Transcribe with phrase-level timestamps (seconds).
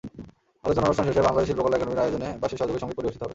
[0.65, 3.29] আলোচনা অনুষ্ঠান শেষে বাংলাদেশ শিল্পকলা একাডেমীর আয়োজনে বাঁশি সহযোগে সংগীত পরিবেশিত হবে।